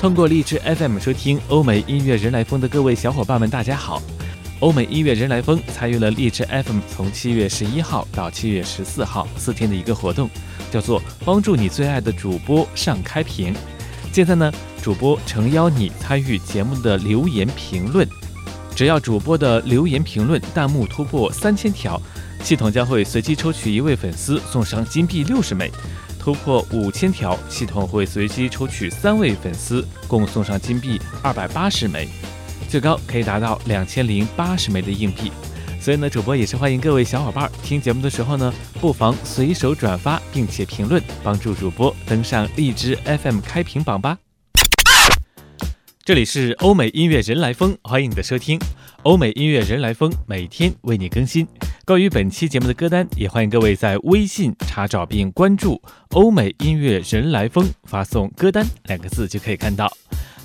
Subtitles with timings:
[0.00, 4.00] 通过荔枝 FM 收听欧美音乐人来疯的各位小伙伴们，大家好！
[4.60, 10.30] 欧美音乐人来疯参与了荔枝 FM 从七月十一号到七月十四号四天的一个活动，
[10.70, 13.52] 叫做帮助你最爱的主播上开屏。
[14.12, 18.08] 现在呢，主播诚邀你参与节目的留言评论，
[18.76, 22.00] 只要主播的留言评论弹幕突破三千条，
[22.44, 25.66] 系统将会随机抽取一位粉丝送上金币六十枚；
[26.18, 32.08] 突破五千条，系统会随机抽取三位粉丝，共送上金币二百八十枚，
[32.68, 35.32] 最高可以达到两千零八十枚的硬币。
[35.80, 44.18] 所以呢，主播也是欢迎各位小伙伴听节目的时候呢，不妨随手转发并且评论，帮助主播登上荔枝 FM 开屏榜吧。
[46.08, 48.58] 这里是欧美音乐人来疯，欢迎你的收听。
[49.02, 51.46] 欧美音乐人来疯每天为你更新。
[51.84, 55.78] 关于本期节目的歌单，也欢迎各位在微信查找并关注
[56.16, 59.86] “欧美音乐人来疯”，发送“歌单”两个字就可以看到。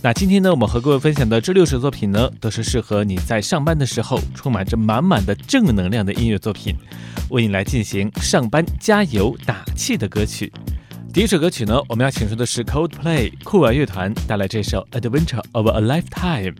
[0.01, 6.75] 那今天呢，我们和各位分享的这六首作品呢，都是适合你在上班的时候充满着满满的正能量的音乐作品，
[7.29, 10.51] 为你来进行上班加油打气的歌曲。
[11.13, 16.55] 第一首歌曲呢，我们要请出的是 Coldplay 酷玩乐团带来这首 Adventure of a Lifetime。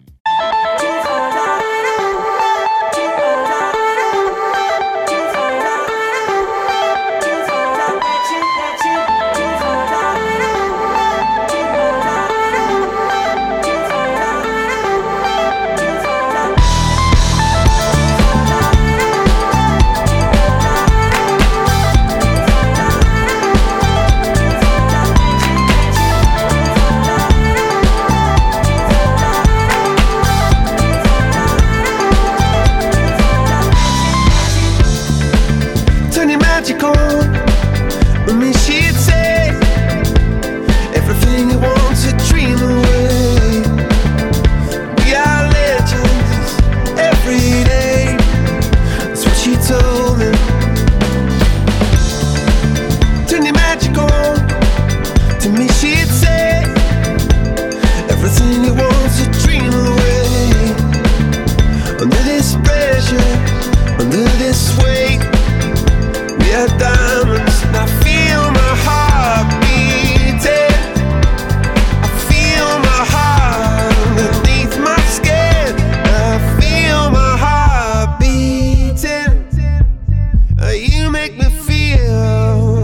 [81.24, 82.82] make me feel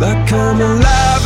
[0.00, 1.19] like I'm alive.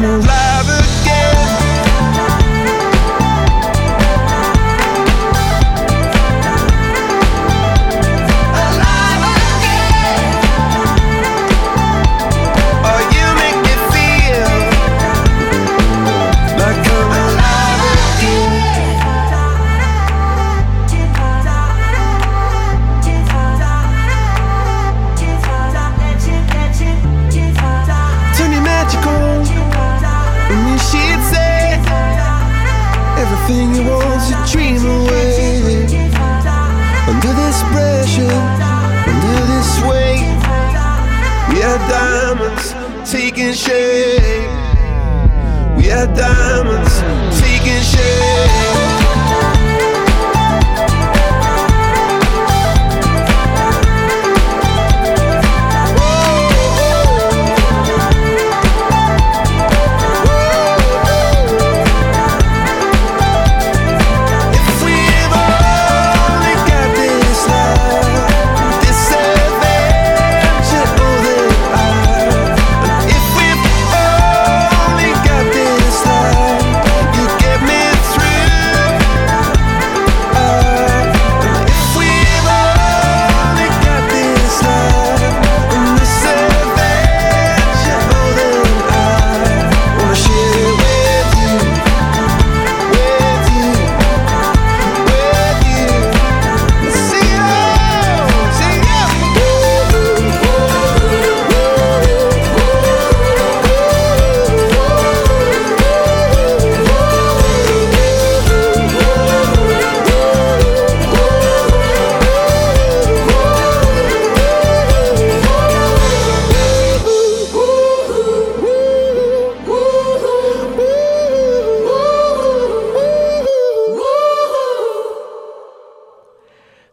[0.00, 0.49] I'ma ride.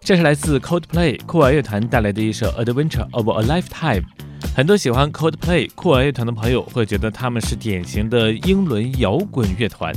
[0.08, 4.02] 这是来自 Coldplay 酷儿乐团带来的一首《Adventure of a Lifetime》。
[4.56, 9.94] 很多喜欢 Coldplay 酷儿乐团的朋友会觉得他们是典型的英伦摇滚乐团，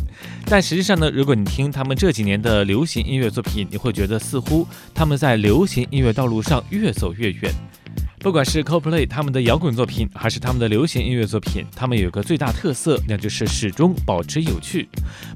[0.47, 7.55] 但实际上呢，如果你听他们这几年的流行音乐作品，你会觉得似乎他们在流行音乐道路上越走越远。
[8.21, 14.87] 不管是 Coldplay 他们的摇滚作品，还是他们的流行音乐作品，他们有个最大特色，那就是始终保持有趣。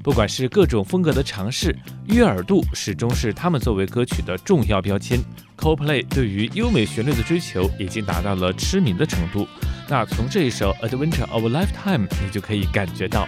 [0.03, 1.75] 不管是各种风格的尝试，
[2.09, 5.19] 悦耳度始终是他们作为歌曲的重要标签。
[5.57, 9.47] Coldplay 对于优美旋律的追求已经达到了痴迷的程度。
[9.89, 13.27] 那从这一首 Adventure of a Lifetime，你就可以感觉到。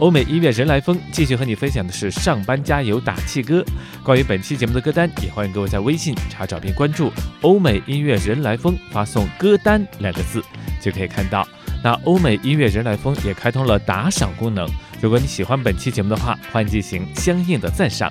[0.00, 3.62] 欧美音乐人来疯继续和你分享的是上班加油打气歌。
[4.02, 7.12] 关于本期节目的歌单，也欢迎各位在微信查找并关注
[7.42, 10.42] “欧美音乐人来疯”，发送“歌单”两个字
[10.80, 11.46] 就可以看到。
[11.84, 14.66] 那欧美音乐人来疯也开通了打赏功能，
[15.02, 18.10] 如果你喜欢本期节目的话，欢迎进行相应的赞赏。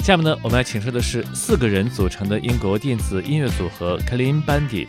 [0.00, 4.88] 下面呢，我们要请出的是四个人组成的英国电子音乐组合 Clean Bandit，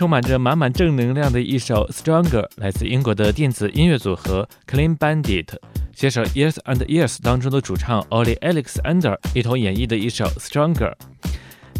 [0.00, 5.48] 充满着满满正能量的一首《Stronger》，来自英国的电子音乐组合 Clean Bandit，
[5.94, 10.94] 携手 Years and Years 当中的主唱 Ollie Alexander 一同演绎的一首《Stronger》。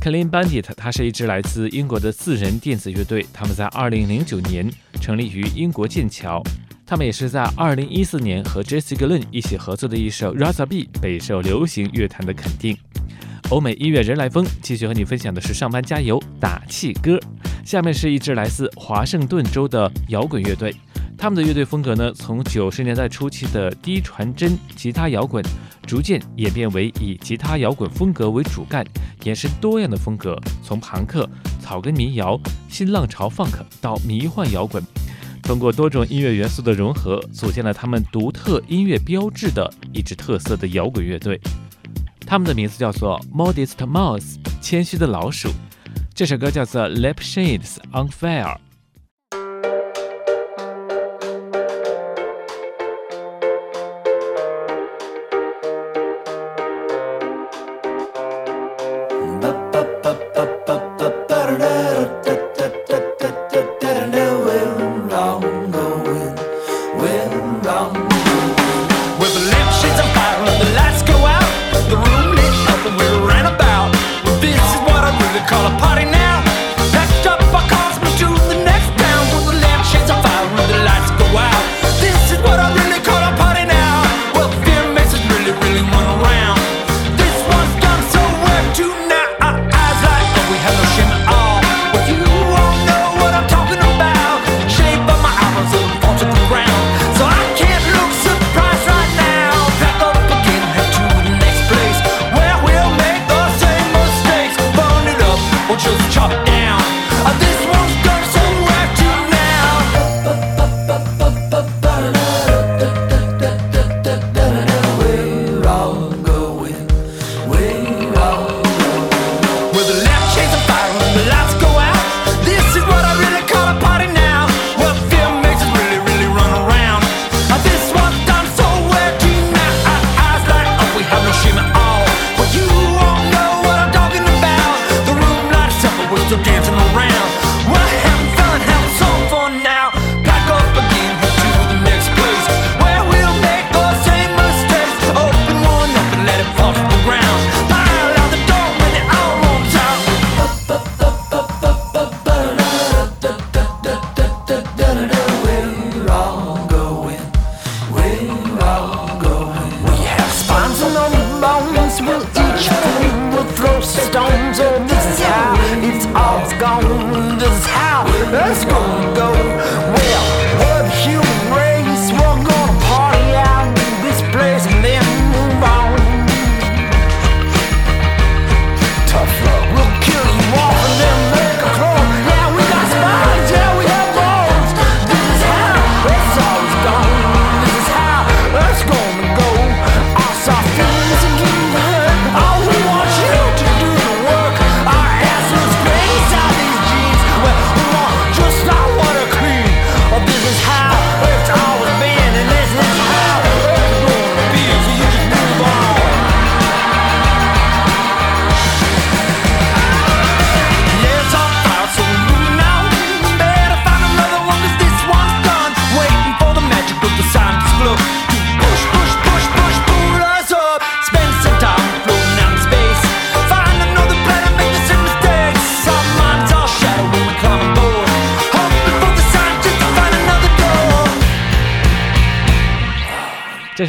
[0.03, 6.43] Clean Bandit，它是一支来自英国的四人电子乐队，他们在2009年成立于英国剑桥。
[6.85, 12.77] 他们也是在2014年和 Jesse Glynn 一起合作的一首《Raza B》备受流行乐坛的肯定。
[13.51, 17.19] 欧美音乐人来风继续和你分享的是上班加油打气歌。
[17.65, 20.73] 下面是一支来自华盛顿州的摇滚乐队。
[21.19, 25.45] 他们的乐队风格呢，从九十年代初期的低传真吉他摇滚，
[25.85, 28.87] 逐渐演变为以吉他摇滚风格为主干，
[29.25, 31.29] 延伸多样的风格，从朋克、
[31.59, 34.81] 草根民谣、新浪潮 funk 到迷幻摇滚，
[35.43, 41.39] 通过多种音乐元素的融合，组建了他们独特音乐标志的一支特色的摇滚乐队。
[42.31, 45.51] 他们的名字叫做 Modest Mouse，谦虚的老鼠。
[46.15, 48.57] 这首歌叫做 Lip Shades on Fire。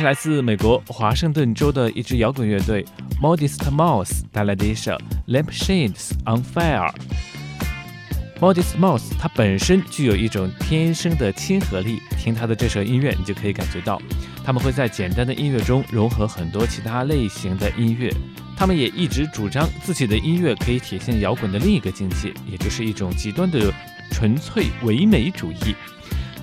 [0.03, 2.83] 来自美国华盛顿州的一支摇滚乐队
[3.21, 6.91] Modest Mouse 带来的一首 Lampshades on Fire。
[8.39, 14.01] Modest Mouse 它本身具有一种天生的亲和力，听他的这首音乐，你就可以感觉到，
[14.43, 18.11] 他们会在简单的音乐中融合很多其他类型的音乐。
[18.57, 23.71] 他们也一直主张自己的音乐可以体现摇滚的另一个境界，也就是一种极端的
[24.11, 25.75] 纯粹唯美主义。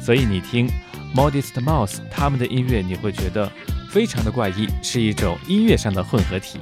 [0.01, 0.71] 所以你听。
[1.15, 3.51] Modest Mouse，他们的音乐你会觉得
[3.91, 6.59] 非常的怪异，是一种音乐上的混合体。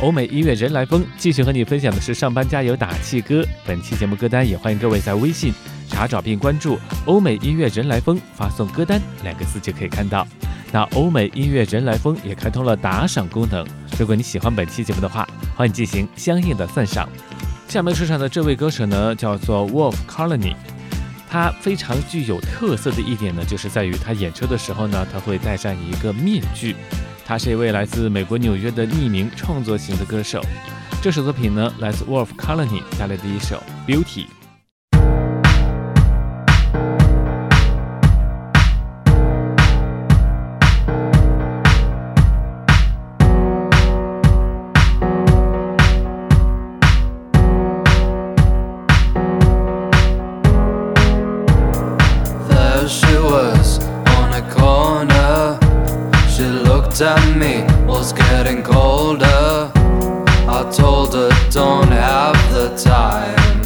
[0.00, 3.44] 欧美音乐人来风继续和你分享的是上班加油打气歌。
[3.64, 5.52] 本期节目歌单也欢迎各位在微信
[5.88, 10.26] 查找并关注“欧美音乐人来风”，发送“歌单”两个字就可以看到。
[10.72, 13.64] 那欧美音乐人来风也开通了打赏功能，
[13.98, 17.08] 如果你喜欢本期节目的话，欢迎进行相应的赞赏。
[17.68, 20.54] 下面出场的这位歌手呢，叫做 Wolf Colony。
[21.32, 26.76] 他非常具有特色的一点呢，就是在于他演出的时候呢，他会戴上一个面具。
[27.24, 30.42] 他是一位来自美国纽约的匿名创作型的歌手。
[31.00, 34.26] 这首作品呢，来自 Wolf Colony 带来的一首《Beauty》。
[57.02, 59.72] Looked me, was getting colder.
[60.56, 63.64] I told her, don't have the time.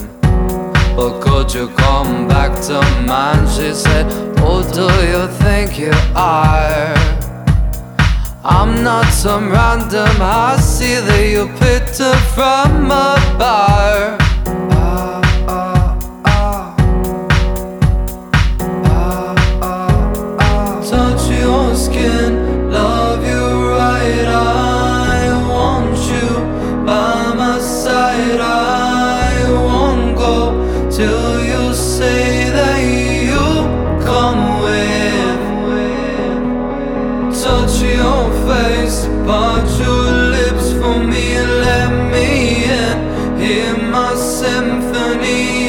[0.97, 3.47] But could you come back to mine?
[3.49, 4.07] She said,
[4.41, 6.95] Who do you think you are?
[8.43, 14.26] I'm not some random hussy that you picked up from a bar.
[37.67, 43.41] Touch your face, part your lips for me, let me in.
[43.41, 45.66] Hear my symphony,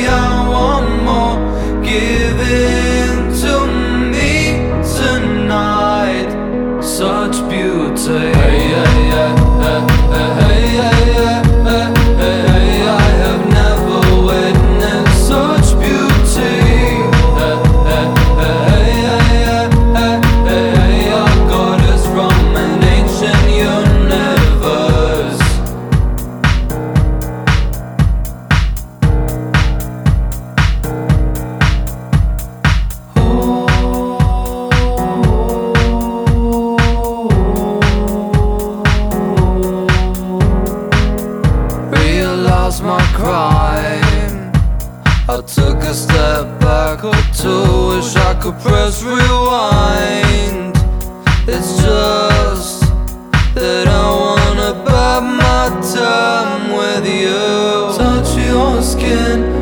[45.30, 50.74] I took a step back or two, wish I could press rewind.
[51.46, 52.84] It's just
[53.54, 57.92] that I wanna bide my time with you.
[57.98, 59.57] Touch your skin,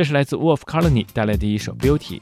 [0.00, 2.18] 这是来自 Wolf Colony 带来的一首《Beauty》。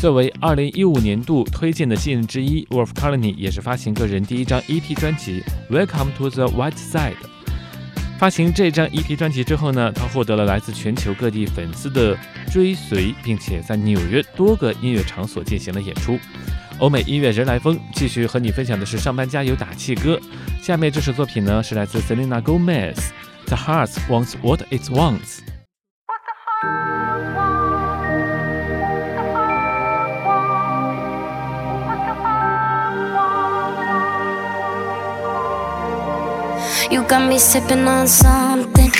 [0.00, 5.40] 作为2015年度推荐的新人之一，Wolf Colony 也是发行个人第一张 EP 专辑
[5.72, 7.12] 《Welcome to the White Side》。
[8.18, 12.18] 发行这张 EP 专辑之后呢，他获得了来自全球各地粉丝的
[12.50, 16.18] 追随，并且在纽约多个音乐场所进行了演出。
[16.80, 20.20] 欧美音乐人来疯，继续和你分享的是上班加油打气歌。
[20.60, 22.96] 下面这首作品呢是来自 Selena Gomez，
[23.46, 25.20] 《The Heart Wants What It Wants》。
[36.90, 38.90] You got me sipping on something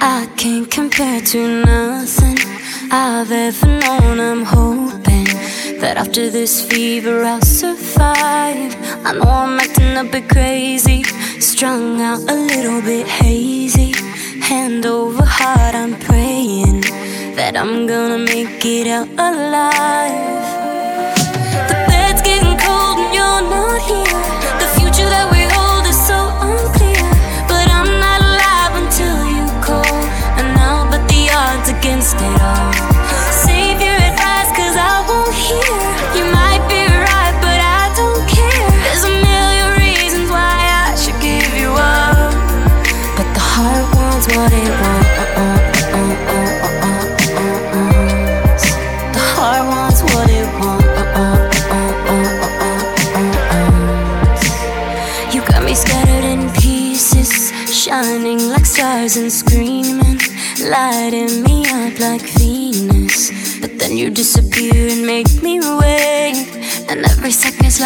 [0.00, 2.36] I can't compare to nothing
[2.90, 4.20] I've ever known.
[4.20, 5.24] I'm hoping
[5.80, 8.74] that after this fever I'll survive.
[9.06, 11.04] I know I'm acting a bit crazy,
[11.40, 13.92] strung out a little bit hazy.
[14.40, 16.80] Hand over heart, I'm praying
[17.36, 20.37] that I'm gonna make it out alive.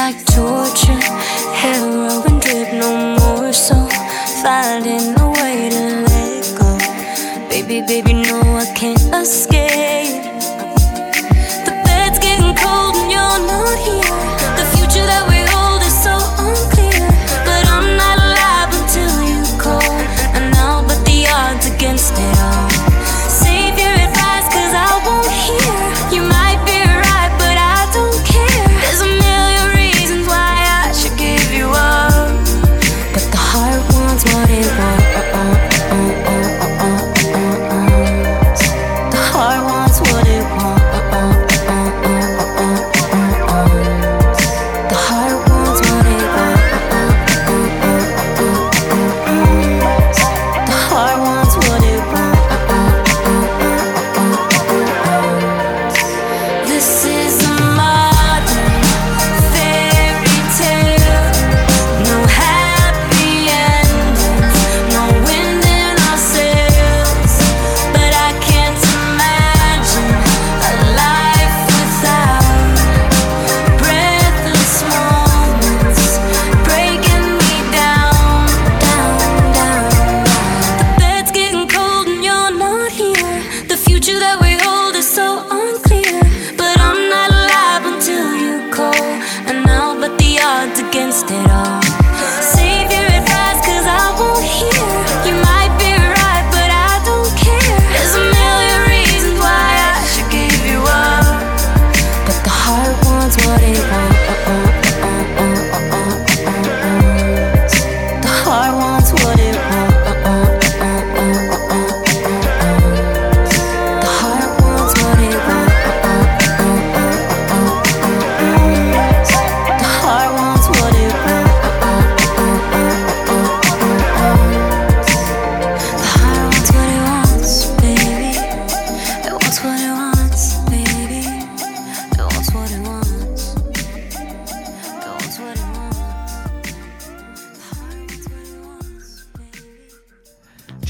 [0.07, 1.05] Like torture,
[1.63, 3.53] heroin drip, no more.
[3.53, 3.77] So
[4.43, 6.71] finding a way to let go.
[7.49, 8.13] Baby, baby,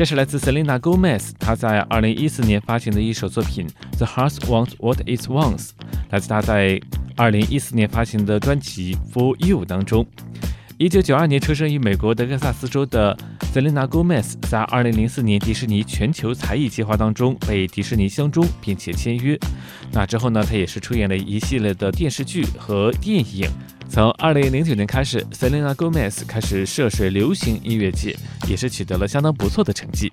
[0.03, 5.69] 这是来自 Selena Gomez，她在二零一四年发行的一首作品《The Heart Wants What It Wants》，
[6.11, 6.81] 来自她在
[7.15, 10.05] 二零一四年发行的专辑《For You》当中。
[10.79, 13.17] 一九九二年出生于美国德克萨斯州的
[13.53, 19.39] Selena Gomez，在二零零四年迪士尼全球才艺计划当中被迪士尼相中，并且签约。
[19.93, 23.49] 那之后呢，她也是出演了一系列的电视剧和电影。
[23.89, 28.17] 从二零零九年开始，Selena Gomez 开始涉水流行音乐界，
[28.49, 30.11] 也是取得了相当不错的成绩。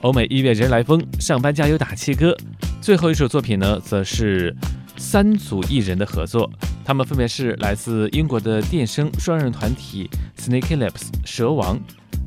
[0.00, 2.36] 欧美音乐人来疯，上班加油打气歌。
[2.80, 4.56] 最后一首作品呢，则是
[5.02, 6.48] 三组艺人的合作，
[6.84, 11.78] 他们分别是来自英国的电声双人团体 Snake Lips 蛇王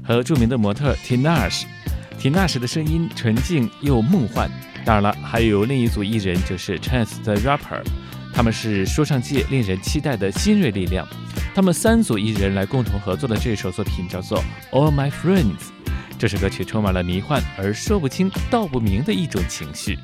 [0.04, 1.64] 和著名的模特 Tinash。
[2.20, 4.52] Tinash 的声音纯净又梦幻。
[4.84, 7.82] 当然了，还有另一组艺人就是 Chance the Rapper，
[8.34, 11.08] 他们是说唱界令人期待的新锐力量。
[11.56, 14.38] 他们三组艺人来共同合作的这首作品叫做
[14.72, 15.44] 《All My Friends》。
[16.20, 19.98] 这首歌曲充满了迷幻而说不清道不明的一种情绪。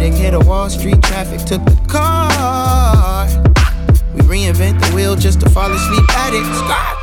[0.00, 3.26] Hit a wall Street traffic took the car.
[4.14, 6.44] We reinvent the wheel just to fall asleep at it.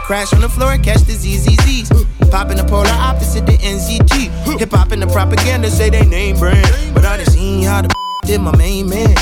[0.06, 2.32] Crash on the floor, catch the ZZZs.
[2.32, 4.60] Pop in the polar opposite the NZG.
[4.60, 6.68] Hip hop and the propaganda say they name brand.
[6.94, 7.94] But I done seen how the
[8.26, 9.16] did my main man.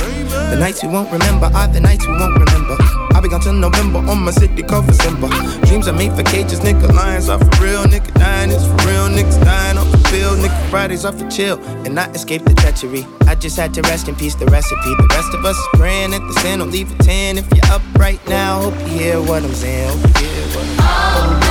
[0.50, 2.76] The nights we won't remember are the nights we won't remember.
[3.14, 5.30] I'll be gone till November on my city for Simba.
[5.66, 6.92] Dreams are made for cages, nigga.
[6.92, 8.12] Lions are for real, nigga.
[8.16, 10.70] Dying is for real, niggas dying off the field, nigga.
[10.70, 13.06] Fridays off for chill and not escape the treachery.
[13.28, 14.96] I just had to rest in peace the recipe.
[14.96, 16.60] The rest of us is praying at the sin.
[16.60, 18.62] Don't leave a 10 if you're up right now.
[18.62, 19.98] Hope you hear what I'm saying.
[19.98, 21.45] Hope you hear what I'm All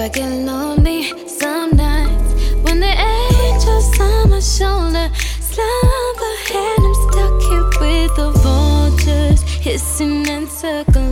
[0.00, 2.32] I get lonely some nights
[2.62, 5.10] when the angel's on my shoulder.
[5.40, 11.09] Slumber and I'm stuck here with the vultures hissing and circling.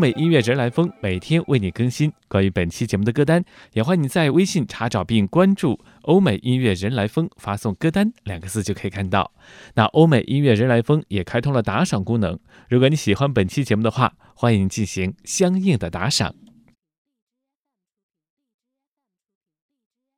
[0.00, 9.30] 美音乐人来疯每天为你更新关于本期节目的歌单，也欢迎你在微信查找并关注“欧美音乐人来疯”，发送“歌单”两个字就可以看到。
[9.74, 12.38] 那欧美音乐人来疯也开通了打赏功能，
[12.70, 16.34] 如果你喜欢本期节目的话，欢迎进行相应的打赏。